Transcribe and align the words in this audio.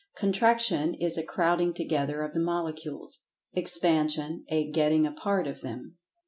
Contraction 0.15 0.95
is 0.95 1.15
a 1.15 1.21
"crowding 1.21 1.75
together" 1.75 2.23
of 2.23 2.33
the 2.33 2.39
Molecules; 2.39 3.19
Expansion 3.53 4.43
a 4.49 4.67
"getting 4.71 5.05
apart" 5.05 5.45
of 5.45 5.61
them. 5.61 5.97